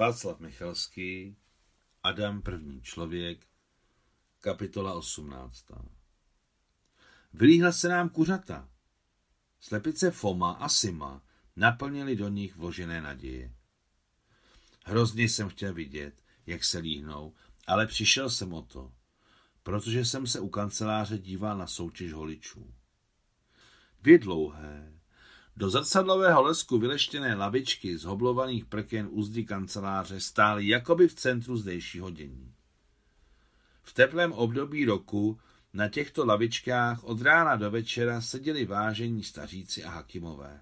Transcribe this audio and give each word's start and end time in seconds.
Václav 0.00 0.40
Michalský, 0.40 1.36
Adam 2.02 2.42
první 2.42 2.82
člověk, 2.82 3.46
kapitola 4.40 4.94
18. 4.94 5.66
Vylíhla 7.32 7.72
se 7.72 7.88
nám 7.88 8.08
kuřata. 8.08 8.68
Slepice 9.60 10.10
Foma 10.10 10.52
a 10.52 10.68
Sima 10.68 11.22
naplnili 11.56 12.16
do 12.16 12.28
nich 12.28 12.56
vložené 12.56 13.00
naděje. 13.00 13.54
Hrozně 14.84 15.24
jsem 15.24 15.48
chtěl 15.48 15.74
vidět, 15.74 16.22
jak 16.46 16.64
se 16.64 16.78
líhnou, 16.78 17.34
ale 17.66 17.86
přišel 17.86 18.30
jsem 18.30 18.52
o 18.52 18.62
to, 18.62 18.92
protože 19.62 20.04
jsem 20.04 20.26
se 20.26 20.40
u 20.40 20.48
kanceláře 20.48 21.18
díval 21.18 21.58
na 21.58 21.66
soutěž 21.66 22.12
holičů. 22.12 22.74
Dvě 24.02 24.18
dlouhé, 24.18 24.99
do 25.60 25.70
zrcadlového 25.70 26.42
lesku 26.42 26.78
vyleštěné 26.78 27.34
lavičky 27.34 27.98
z 27.98 28.04
hoblovaných 28.04 28.64
prken 28.64 29.08
úzdy 29.10 29.44
kanceláře 29.44 30.20
stály 30.20 30.68
jakoby 30.68 31.08
v 31.08 31.14
centru 31.14 31.56
zdejšího 31.56 32.10
dění. 32.10 32.54
V 33.82 33.92
teplém 33.92 34.32
období 34.32 34.84
roku 34.84 35.40
na 35.72 35.88
těchto 35.88 36.26
lavičkách 36.26 37.04
od 37.04 37.22
rána 37.22 37.56
do 37.56 37.70
večera 37.70 38.20
seděli 38.20 38.64
vážení 38.64 39.24
staříci 39.24 39.84
a 39.84 39.90
hakimové. 39.90 40.60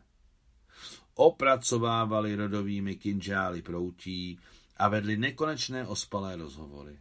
Opracovávali 1.15 2.35
rodovými 2.35 2.97
kinžály 2.97 3.63
proutí 3.63 4.41
a 4.77 4.89
vedli 4.89 5.17
nekonečné 5.17 5.87
ospalé 5.87 6.37
rozhovory. 6.37 6.99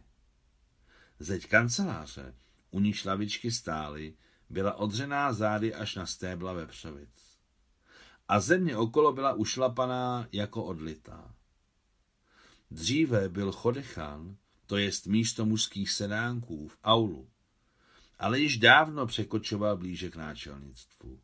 Zeď 1.18 1.46
kanceláře, 1.46 2.34
u 2.70 2.80
níž 2.80 3.04
lavičky 3.04 3.50
stály, 3.50 4.14
byla 4.50 4.74
odřená 4.74 5.32
zády 5.32 5.74
až 5.74 5.94
na 5.94 6.06
stébla 6.06 6.52
vepřovic 6.52 7.27
a 8.28 8.40
země 8.40 8.76
okolo 8.76 9.12
byla 9.12 9.32
ušlapaná 9.32 10.28
jako 10.32 10.64
odlitá. 10.64 11.34
Dříve 12.70 13.28
byl 13.28 13.52
chodechan, 13.52 14.36
to 14.66 14.76
jest 14.76 15.06
místo 15.06 15.46
mužských 15.46 15.90
sedánků 15.90 16.68
v 16.68 16.78
aulu, 16.84 17.28
ale 18.18 18.40
již 18.40 18.58
dávno 18.58 19.06
překočoval 19.06 19.76
blíže 19.76 20.10
k 20.10 20.16
náčelnictvu. 20.16 21.20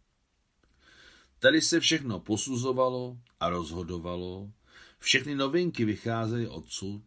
Tady 1.39 1.61
se 1.61 1.81
všechno 1.81 2.21
posuzovalo 2.21 3.19
a 3.41 3.49
rozhodovalo, 3.49 4.51
všechny 4.99 5.35
novinky 5.35 5.85
vycházely 5.85 6.49
odsud 6.49 7.03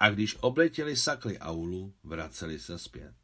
a 0.00 0.10
když 0.10 0.36
obletěli 0.40 0.96
sakly 0.96 1.38
aulu, 1.38 1.94
vraceli 2.04 2.58
se 2.58 2.78
zpět. 2.78 3.14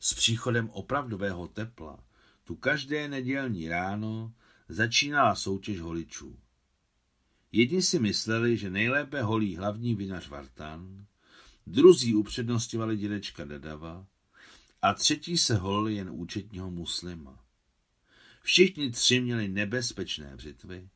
S 0.00 0.14
příchodem 0.14 0.70
opravdového 0.70 1.48
tepla 1.48 2.04
tu 2.44 2.56
každé 2.56 3.08
nedělní 3.08 3.68
ráno 3.68 4.32
začínala 4.68 5.34
soutěž 5.34 5.80
holičů. 5.80 6.38
Jedni 7.52 7.82
si 7.82 7.98
mysleli, 7.98 8.56
že 8.56 8.70
nejlépe 8.70 9.22
holí 9.22 9.56
hlavní 9.56 9.94
vinař 9.94 10.28
Vartan, 10.28 11.06
druzí 11.66 12.14
upřednostňovali 12.14 12.96
dědečka 12.96 13.44
Dadava 13.44 14.06
a 14.82 14.94
třetí 14.94 15.38
se 15.38 15.54
holili 15.54 15.94
jen 15.94 16.10
účetního 16.10 16.70
muslima. 16.70 17.44
Všichni 18.42 18.90
tři 18.90 19.20
měli 19.20 19.48
nebezpečné 19.48 20.36
břitvy, 20.36 20.88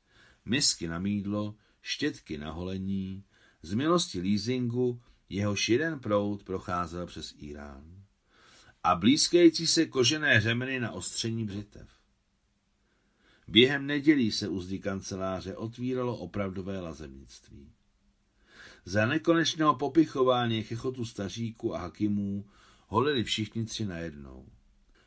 misky 0.45 0.89
na 0.89 0.99
mídlo, 0.99 1.55
štětky 1.83 2.39
na 2.39 2.53
holení, 2.53 3.25
z 3.63 3.75
milosti 3.75 4.21
leasingu 4.21 5.03
jehož 5.29 5.69
jeden 5.69 6.01
proud 6.01 6.45
procházel 6.45 7.07
přes 7.07 7.35
Irán 7.39 8.05
a 8.83 8.95
blízkající 8.95 9.67
se 9.67 9.87
kožené 9.87 10.41
řemeny 10.41 10.81
na 10.81 10.91
ostření 10.91 11.45
břitev. 11.45 12.02
Během 13.53 13.87
nedělí 13.87 14.33
se 14.33 14.49
u 14.49 14.61
zdi 14.61 14.79
kanceláře 14.79 15.57
otvíralo 15.57 16.17
opravdové 16.17 16.81
lazemnictví. 16.81 17.73
Za 18.85 19.07
nekonečného 19.07 19.75
popichování 19.75 20.63
chechotu 20.63 21.05
staříků 21.05 21.75
a 21.75 21.79
hakimů 21.79 22.47
holili 22.87 23.25
všichni 23.25 23.65
tři 23.65 23.85
najednou. 23.85 24.47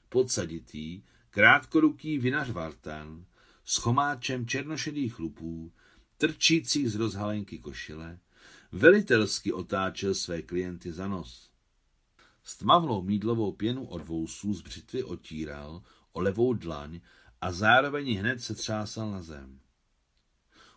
Podsaditý, 0.09 1.01
krátkoruký 1.29 2.17
vinař 2.17 2.49
Vartan 2.49 3.25
s 3.63 3.77
chomáčem 3.77 4.47
černošedých 4.47 5.13
chlupů, 5.13 5.73
trčících 6.17 6.91
z 6.91 6.95
rozhalenky 6.95 7.59
košile, 7.59 8.19
velitelsky 8.71 9.53
otáčel 9.53 10.15
své 10.15 10.41
klienty 10.41 10.91
za 10.91 11.07
nos. 11.07 11.49
Stmavlou 12.43 13.01
mídlovou 13.01 13.51
pěnu 13.51 13.85
od 13.85 14.07
vousů 14.07 14.53
z 14.53 14.61
břitvy 14.61 15.03
otíral 15.03 15.83
o 16.11 16.21
levou 16.21 16.53
dlaň 16.53 17.01
a 17.41 17.51
zároveň 17.51 18.17
hned 18.17 18.41
se 18.41 18.55
třásal 18.55 19.11
na 19.11 19.21
zem. 19.21 19.59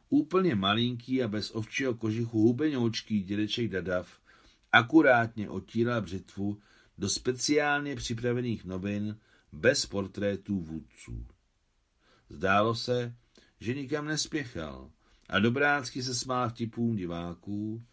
Úplně 0.09 0.55
malinký 0.55 1.23
a 1.23 1.29
bez 1.29 1.51
ovčího 1.55 1.95
kožichu 1.95 2.39
hubenoučký 2.39 3.23
dědeček 3.23 3.71
Dadav 3.71 4.21
akurátně 4.73 5.51
otíral 5.51 6.03
břitvu 6.03 6.61
do 6.99 7.09
speciálně 7.09 7.97
připravených 7.97 8.65
novin 8.65 9.19
bez 9.53 9.87
portrétů 9.87 10.61
vůdců. 10.61 11.27
Zdálo 12.31 12.75
se, 12.75 13.15
že 13.61 13.75
nikam 13.75 14.07
nespěchal 14.07 14.91
a 15.29 15.39
dobrácky 15.39 16.03
se 16.03 16.15
smál 16.15 16.51
vtipům 16.51 16.97
diváků 16.97 17.87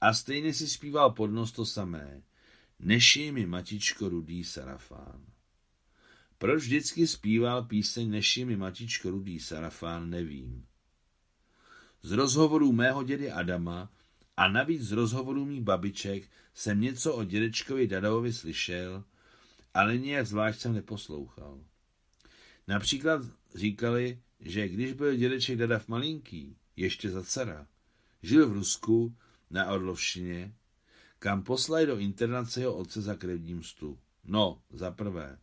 a 0.00 0.14
stejně 0.14 0.54
si 0.54 0.68
zpíval 0.68 1.10
pod 1.10 1.26
nos 1.26 1.52
to 1.52 1.66
samé. 1.66 2.22
Neši 2.78 3.32
mi 3.32 3.46
matičko 3.46 4.08
rudý 4.08 4.44
sarafán. 4.44 5.35
Proč 6.38 6.62
vždycky 6.62 7.06
zpíval 7.06 7.62
píseň 7.62 8.10
Neši 8.10 8.44
mi 8.44 8.56
matičko 8.56 9.10
rudý 9.10 9.40
sarafán, 9.40 10.10
nevím. 10.10 10.66
Z 12.02 12.10
rozhovorů 12.10 12.72
mého 12.72 13.02
dědy 13.02 13.30
Adama 13.30 13.92
a 14.36 14.48
navíc 14.48 14.82
z 14.82 14.92
rozhovorů 14.92 15.44
mých 15.44 15.62
babiček 15.62 16.28
jsem 16.54 16.80
něco 16.80 17.14
o 17.14 17.24
dědečkovi 17.24 17.86
Dadaovi 17.86 18.32
slyšel, 18.32 19.04
ale 19.74 19.98
nijak 19.98 20.26
zvlášť 20.26 20.60
jsem 20.60 20.74
neposlouchal. 20.74 21.60
Například 22.68 23.22
říkali, 23.54 24.20
že 24.40 24.68
když 24.68 24.92
byl 24.92 25.16
dědeček 25.16 25.58
Dadav 25.58 25.88
malinký, 25.88 26.56
ještě 26.76 27.10
za 27.10 27.24
cara, 27.24 27.66
žil 28.22 28.48
v 28.48 28.52
Rusku 28.52 29.16
na 29.50 29.66
Orlovšině, 29.66 30.54
kam 31.18 31.42
poslali 31.42 31.86
do 31.86 31.98
internace 31.98 32.60
jeho 32.60 32.76
otce 32.76 33.02
za 33.02 33.14
krevní 33.14 33.54
mstu. 33.54 33.98
No, 34.24 34.62
za 34.70 34.90
prvé. 34.90 35.38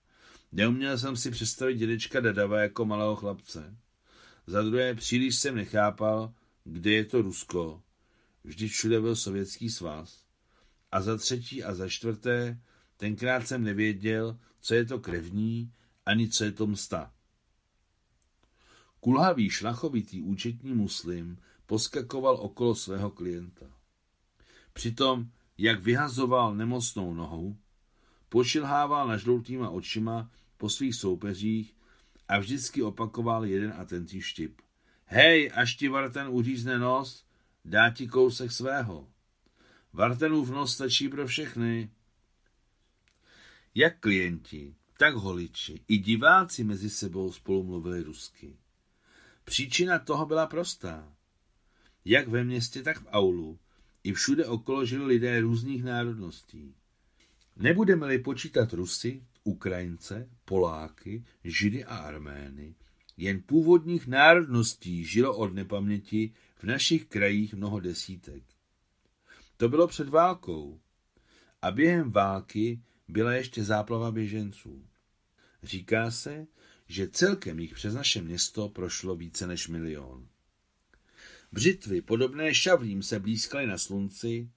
Neuměl 0.56 0.97
jsem 0.97 1.16
si 1.18 1.31
představit 1.31 1.75
dědečka 1.75 2.19
Dadava 2.19 2.62
jako 2.62 2.86
malého 2.86 3.16
chlapce. 3.16 3.78
Za 4.47 4.62
druhé, 4.62 4.96
příliš 4.96 5.36
jsem 5.36 5.56
nechápal, 5.56 6.34
kde 6.64 6.91
je 6.91 7.06
to 7.06 7.22
Rusko. 7.22 7.81
Vždy 8.44 8.68
všude 8.68 9.02
byl 9.02 9.16
sovětský 9.16 9.69
svaz. 9.69 10.24
A 10.92 11.02
za 11.02 11.18
třetí 11.18 11.63
a 11.63 11.74
za 11.74 11.90
čtvrté, 11.90 12.59
tenkrát 12.97 13.47
jsem 13.47 13.63
nevěděl, 13.63 14.40
co 14.59 14.74
je 14.75 14.86
to 14.86 15.00
krevní, 15.00 15.74
ani 16.06 16.30
co 16.30 16.44
je 16.44 16.52
to 16.52 16.68
msta. 16.68 17.13
Kulhavý, 19.00 19.50
šlachovitý 19.50 20.22
účetní 20.22 20.74
muslim 20.74 21.38
poskakoval 21.66 22.36
okolo 22.36 22.75
svého 22.75 23.09
klienta. 23.09 23.66
Přitom, 24.74 25.31
jak 25.58 25.81
vyhazoval 25.81 26.56
nemocnou 26.56 27.13
nohu, 27.13 27.58
pošilhával 28.30 29.08
na 29.08 29.18
žloutýma 29.18 29.69
očima 29.69 30.31
po 30.63 30.69
svých 30.69 30.96
soupeřích 30.96 31.75
a 32.28 32.40
vždycky 32.40 32.84
opakoval 32.84 33.46
jeden 33.46 33.74
a 33.78 33.85
tentý 33.85 34.22
štip. 34.22 34.62
Hej, 35.06 35.51
až 35.56 35.75
ti 35.75 35.88
Varten 35.88 36.28
uřízne 36.28 36.79
nos, 36.79 37.25
dá 37.66 37.90
ti 37.90 38.07
kousek 38.07 38.51
svého. 38.51 39.07
Vartenův 39.94 40.50
nos 40.50 40.74
stačí 40.74 41.09
pro 41.09 41.28
všechny. 41.28 41.90
Jak 43.75 44.00
klienti, 44.00 44.75
tak 44.97 45.16
holiči 45.16 45.79
i 45.88 45.97
diváci 45.97 46.63
mezi 46.63 46.90
sebou 46.90 47.31
spolu 47.31 47.63
mluvili 47.63 48.03
rusky. 48.03 48.56
Příčina 49.44 50.00
toho 50.00 50.25
byla 50.25 50.47
prostá. 50.47 51.13
Jak 52.06 52.28
ve 52.28 52.44
městě, 52.44 52.84
tak 52.84 53.00
v 53.00 53.07
aulu, 53.12 53.59
i 54.04 54.13
všude 54.13 54.45
okolo 54.45 54.86
žili 54.86 55.06
lidé 55.06 55.42
různých 55.42 55.83
národností. 55.83 56.75
Nebudeme-li 57.56 58.19
počítat 58.19 58.74
Rusy, 58.74 59.24
Ukrajince, 59.44 60.30
Poláky, 60.45 61.24
Židy 61.44 61.86
a 61.86 61.95
Armény, 61.98 62.75
jen 63.18 63.42
původních 63.42 64.07
národností 64.07 65.06
žilo 65.06 65.38
od 65.38 65.54
nepaměti 65.54 66.34
v 66.56 66.63
našich 66.63 67.06
krajích 67.06 67.54
mnoho 67.54 67.80
desítek. 67.80 68.44
To 69.57 69.69
bylo 69.69 69.88
před 69.88 70.10
válkou 70.10 70.80
a 71.62 71.72
během 71.72 72.12
války 72.12 72.81
byla 73.07 73.34
ještě 73.34 73.63
záplava 73.63 74.12
běženců. 74.12 74.88
Říká 75.63 76.12
se, 76.12 76.48
že 76.88 77.07
celkem 77.07 77.60
jich 77.60 77.74
přes 77.74 77.94
naše 77.94 78.22
město 78.22 78.69
prošlo 78.69 79.16
více 79.16 79.48
než 79.48 79.68
milion. 79.68 80.28
Břitvy, 81.51 82.01
podobné 82.01 82.54
šavlím, 82.54 83.04
se 83.04 83.19
blízkaly 83.19 83.68
na 83.68 83.78
slunci, 83.78 84.50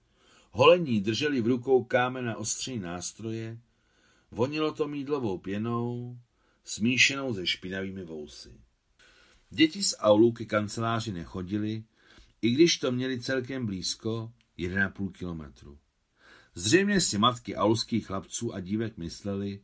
holení 0.51 1.01
drželi 1.01 1.41
v 1.41 1.47
rukou 1.47 1.85
kámen 1.85 2.25
na 2.25 2.37
ostří 2.37 2.79
nástroje 2.79 3.59
Vonilo 4.37 4.73
to 4.73 4.89
mídlovou 4.89 5.39
pěnou, 5.39 6.19
smíšenou 6.65 7.35
se 7.35 7.47
špinavými 7.47 8.05
vousy. 8.05 8.61
Děti 9.51 9.83
z 9.83 9.95
aulu 9.99 10.33
ke 10.33 10.45
kanceláři 10.45 11.13
nechodili, 11.13 11.85
i 12.43 12.51
když 12.51 12.79
to 12.79 12.93
měli 12.93 13.21
celkem 13.21 13.67
blízko, 13.67 14.33
1,5 14.59 15.13
kilometru. 15.13 15.79
Zřejmě 16.55 17.01
si 17.01 17.19
matky 17.19 17.57
aulských 17.57 18.07
chlapců 18.07 18.55
a 18.55 18.61
dívek 18.61 18.97
mysleli, 18.97 19.61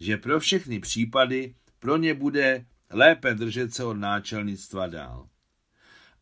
že 0.00 0.16
pro 0.16 0.40
všechny 0.40 0.80
případy 0.80 1.54
pro 1.78 1.96
ně 1.96 2.14
bude 2.14 2.66
lépe 2.90 3.34
držet 3.34 3.74
se 3.74 3.84
od 3.84 3.94
náčelnictva 3.94 4.86
dál. 4.86 5.28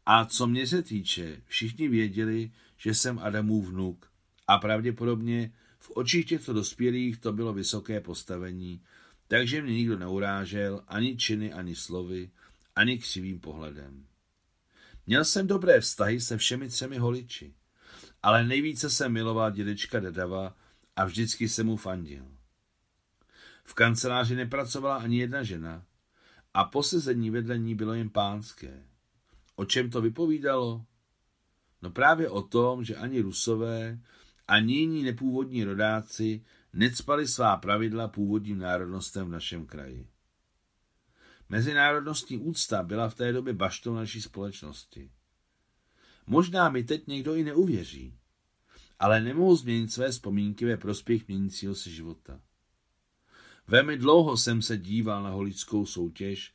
A 0.06 0.24
co 0.24 0.46
mě 0.46 0.66
se 0.66 0.82
týče, 0.82 1.42
všichni 1.46 1.88
věděli, 1.88 2.52
že 2.76 2.94
jsem 2.94 3.18
Adamův 3.18 3.68
vnuk 3.68 4.12
a 4.46 4.58
pravděpodobně 4.58 5.52
v 5.82 5.90
očích 5.90 6.26
těchto 6.26 6.52
dospělých 6.52 7.18
to 7.18 7.32
bylo 7.32 7.52
vysoké 7.52 8.00
postavení, 8.00 8.82
takže 9.28 9.62
mě 9.62 9.72
nikdo 9.72 9.98
neurážel 9.98 10.84
ani 10.88 11.16
činy, 11.16 11.52
ani 11.52 11.74
slovy, 11.74 12.30
ani 12.76 12.98
křivým 12.98 13.40
pohledem. 13.40 14.06
Měl 15.06 15.24
jsem 15.24 15.46
dobré 15.46 15.80
vztahy 15.80 16.20
se 16.20 16.36
všemi 16.36 16.68
třemi 16.68 16.98
holiči, 16.98 17.54
ale 18.22 18.44
nejvíce 18.44 18.90
jsem 18.90 19.12
miloval 19.12 19.50
dědečka 19.50 20.00
Dedava 20.00 20.56
a 20.96 21.04
vždycky 21.04 21.48
jsem 21.48 21.66
mu 21.66 21.76
fandil. 21.76 22.24
V 23.64 23.74
kanceláři 23.74 24.36
nepracovala 24.36 24.96
ani 24.96 25.18
jedna 25.18 25.42
žena 25.42 25.84
a 26.54 26.64
posezení 26.64 27.30
vedle 27.30 27.58
ní 27.58 27.74
bylo 27.74 27.94
jen 27.94 28.10
pánské. 28.10 28.86
O 29.56 29.64
čem 29.64 29.90
to 29.90 30.00
vypovídalo? 30.00 30.84
No 31.82 31.90
právě 31.90 32.30
o 32.30 32.42
tom, 32.42 32.84
že 32.84 32.96
ani 32.96 33.20
rusové, 33.20 33.98
ani 34.48 34.74
jiní 34.74 35.02
nepůvodní 35.02 35.64
rodáci 35.64 36.44
necpali 36.72 37.28
svá 37.28 37.56
pravidla 37.56 38.08
původním 38.08 38.58
národnostem 38.58 39.26
v 39.26 39.30
našem 39.30 39.66
kraji. 39.66 40.08
Mezinárodnostní 41.48 42.38
úcta 42.38 42.82
byla 42.82 43.08
v 43.08 43.14
té 43.14 43.32
době 43.32 43.52
baštou 43.52 43.94
naší 43.94 44.22
společnosti. 44.22 45.10
Možná 46.26 46.68
mi 46.68 46.84
teď 46.84 47.06
někdo 47.06 47.34
i 47.34 47.44
neuvěří, 47.44 48.14
ale 48.98 49.20
nemohu 49.20 49.56
změnit 49.56 49.92
své 49.92 50.10
vzpomínky 50.10 50.64
ve 50.64 50.76
prospěch 50.76 51.28
měnícího 51.28 51.74
se 51.74 51.90
života. 51.90 52.40
Velmi 53.66 53.98
dlouho 53.98 54.36
jsem 54.36 54.62
se 54.62 54.76
díval 54.76 55.22
na 55.22 55.30
holickou 55.30 55.86
soutěž 55.86 56.54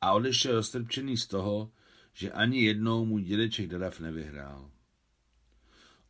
a 0.00 0.12
odešel 0.12 0.54
roztrpčený 0.54 1.16
z 1.16 1.26
toho, 1.26 1.72
že 2.12 2.32
ani 2.32 2.62
jednou 2.62 3.04
můj 3.04 3.22
dědeček 3.22 3.68
Dadav 3.68 4.00
nevyhrál. 4.00 4.70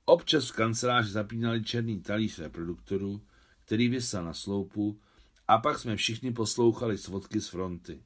Občas 0.05 0.51
v 0.51 0.53
kanceláři 0.53 1.11
zapínali 1.11 1.65
černý 1.65 2.01
talíř 2.01 2.39
reproduktoru, 2.39 3.23
který 3.65 3.89
vysel 3.89 4.25
na 4.25 4.35
sloupu, 4.35 5.01
a 5.49 5.59
pak 5.59 5.79
jsme 5.79 5.97
všichni 5.97 6.33
poslouchali 6.33 6.99
svodky 6.99 7.41
z 7.41 7.49
fronty. 7.49 8.03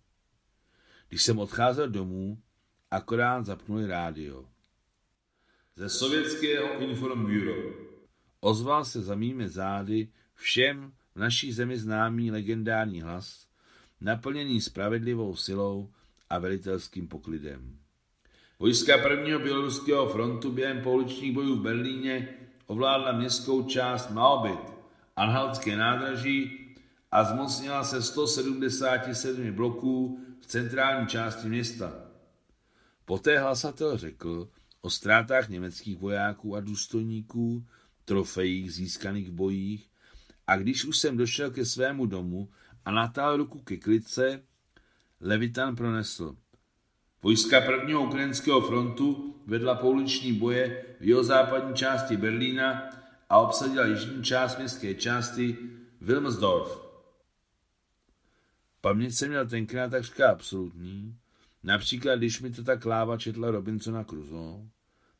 Když 1.08 1.22
jsem 1.22 1.38
odcházel 1.38 1.88
domů, 1.88 2.42
akorát 2.90 3.46
zapnuli 3.46 3.86
rádio. 3.86 4.48
Ze 5.76 5.88
sovětského 5.88 6.80
informbureau 6.80 7.72
ozval 8.40 8.84
se 8.84 9.02
za 9.02 9.14
mými 9.14 9.48
zády 9.48 10.08
všem 10.34 10.92
v 11.14 11.18
naší 11.18 11.52
zemi 11.52 11.78
známý 11.78 12.30
legendární 12.30 13.02
hlas, 13.02 13.48
naplněný 14.00 14.60
spravedlivou 14.60 15.36
silou 15.36 15.92
a 16.30 16.38
velitelským 16.38 17.08
poklidem. 17.08 17.78
Vojska 18.60 18.98
prvního 18.98 19.38
běloruského 19.38 20.08
frontu 20.08 20.52
během 20.52 20.82
pouličních 20.82 21.32
bojů 21.32 21.56
v 21.56 21.62
Berlíně 21.62 22.28
ovládla 22.66 23.12
městskou 23.12 23.62
část 23.62 24.10
Maobit, 24.10 24.60
Anhaltské 25.16 25.76
nádraží 25.76 26.66
a 27.10 27.24
zmocnila 27.24 27.84
se 27.84 28.02
177 28.02 29.52
bloků 29.52 30.20
v 30.40 30.46
centrální 30.46 31.06
části 31.06 31.48
města. 31.48 31.92
Poté 33.04 33.38
hlasatel 33.38 33.96
řekl 33.96 34.48
o 34.80 34.90
ztrátách 34.90 35.48
německých 35.48 35.98
vojáků 35.98 36.56
a 36.56 36.60
důstojníků, 36.60 37.66
trofejích 38.04 38.72
získaných 38.72 39.30
v 39.30 39.32
bojích 39.32 39.90
a 40.46 40.56
když 40.56 40.84
už 40.84 40.98
jsem 40.98 41.16
došel 41.16 41.50
ke 41.50 41.64
svému 41.64 42.06
domu 42.06 42.48
a 42.84 42.90
natál 42.90 43.36
ruku 43.36 43.58
ke 43.58 43.76
klice, 43.76 44.42
Levitan 45.20 45.76
pronesl– 45.76 46.36
Vojska 47.22 47.60
prvního 47.60 48.02
ukrajinského 48.02 48.60
frontu 48.60 49.34
vedla 49.46 49.74
pouliční 49.74 50.32
boje 50.32 50.84
v 51.00 51.04
jeho 51.04 51.24
západní 51.24 51.74
části 51.74 52.16
Berlína 52.16 52.90
a 53.28 53.38
obsadila 53.38 53.86
jižní 53.86 54.24
část 54.24 54.58
městské 54.58 54.94
části 54.94 55.56
Wilmsdorf. 56.00 56.80
Paměť 58.80 59.14
jsem 59.14 59.28
měl 59.28 59.48
tenkrát 59.48 59.88
takřka 59.88 60.30
absolutní, 60.30 61.16
například 61.62 62.16
když 62.16 62.40
mi 62.40 62.50
to 62.50 62.64
ta 62.64 62.76
kláva 62.76 63.16
četla 63.16 63.50
Robinsona 63.50 64.04
Crusoe, 64.04 64.68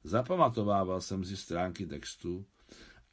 zapamatovával 0.04 1.00
jsem 1.00 1.24
si 1.24 1.36
stránky 1.36 1.86
textu 1.86 2.46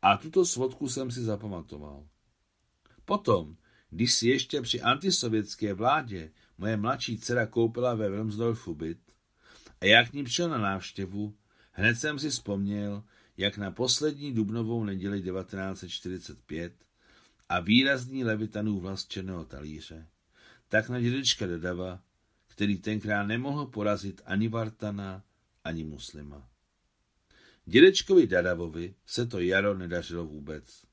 a 0.01 0.17
tuto 0.17 0.45
svodku 0.45 0.89
jsem 0.89 1.11
si 1.11 1.21
zapamatoval. 1.21 2.07
Potom, 3.05 3.55
když 3.89 4.13
si 4.13 4.27
ještě 4.27 4.61
při 4.61 4.81
antisovětské 4.81 5.73
vládě 5.73 6.31
moje 6.57 6.77
mladší 6.77 7.17
dcera 7.17 7.45
koupila 7.45 7.95
ve 7.95 8.09
Wilmsdorfu 8.09 8.75
byt 8.75 8.99
a 9.81 9.85
jak 9.85 10.09
k 10.09 10.13
ní 10.13 10.23
přišel 10.23 10.49
na 10.49 10.57
návštěvu, 10.57 11.35
hned 11.71 11.95
jsem 11.95 12.19
si 12.19 12.29
vzpomněl, 12.29 13.03
jak 13.37 13.57
na 13.57 13.71
poslední 13.71 14.33
dubnovou 14.33 14.83
neděli 14.83 15.21
1945 15.21 16.73
a 17.49 17.59
výrazný 17.59 18.23
levitanů 18.23 18.79
vlast 18.79 19.09
černého 19.09 19.45
talíře, 19.45 20.07
tak 20.69 20.89
na 20.89 20.99
dědečka 20.99 21.47
Dadava, 21.47 22.01
který 22.47 22.77
tenkrát 22.77 23.23
nemohl 23.23 23.65
porazit 23.65 24.21
ani 24.25 24.47
Vartana, 24.47 25.23
ani 25.63 25.83
muslima. 25.83 26.49
Dědečkovi 27.65 28.27
Dadavovi 28.27 28.95
se 29.05 29.25
to 29.25 29.39
jaro 29.39 29.73
nedařilo 29.73 30.25
vůbec. 30.25 30.83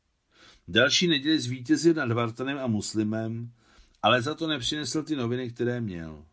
Další 0.68 1.08
neděli 1.08 1.40
zvítězil 1.40 1.94
nad 1.94 2.12
Vartanem 2.12 2.58
a 2.58 2.66
muslimem 2.66 3.52
ale 4.02 4.22
za 4.22 4.34
to 4.34 4.46
nepřinesl 4.46 5.02
ty 5.02 5.16
noviny, 5.16 5.50
které 5.50 5.80
měl. 5.80 6.26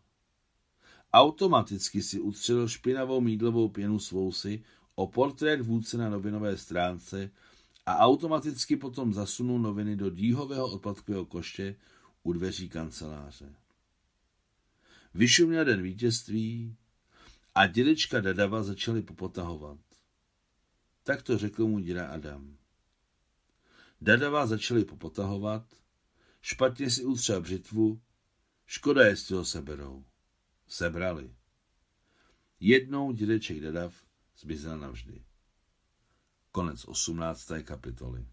Automaticky 1.12 2.02
si 2.02 2.20
utřel 2.20 2.68
špinavou 2.68 3.20
mídlovou 3.20 3.68
pěnu 3.68 3.98
s 3.98 4.10
vousy 4.10 4.64
o 4.94 5.06
portrét 5.06 5.60
vůdce 5.60 5.98
na 5.98 6.08
novinové 6.08 6.56
stránce 6.56 7.30
a 7.86 7.98
automaticky 7.98 8.76
potom 8.76 9.14
zasunul 9.14 9.58
noviny 9.58 9.96
do 9.96 10.10
dýhového 10.10 10.70
odpadkového 10.70 11.24
koště 11.24 11.76
u 12.22 12.32
dveří 12.32 12.68
kanceláře. 12.68 13.54
Vyšuměl 15.14 15.64
den 15.64 15.82
vítězství 15.82 16.76
a 17.54 17.66
dědečka 17.66 18.20
Dadava 18.20 18.62
začali 18.62 19.02
popotahovat. 19.02 19.78
Tak 21.02 21.22
to 21.22 21.38
řekl 21.38 21.66
mu 21.66 21.78
děda 21.78 22.08
Adam. 22.08 22.56
Dadava 24.00 24.46
začali 24.46 24.84
popotahovat 24.84 25.64
Špatně 26.40 26.90
si 26.90 27.04
utřel 27.04 27.40
břitvu, 27.40 28.02
škoda 28.66 29.06
jestli 29.06 29.36
ho 29.36 29.44
seberou. 29.44 30.04
Sebrali. 30.68 31.34
Jednou 32.60 33.12
dědeček 33.12 33.60
Dadav 33.60 33.94
zmizel 34.38 34.78
navždy. 34.78 35.24
Konec 36.52 36.84
18. 36.84 37.50
kapitoly. 37.62 38.26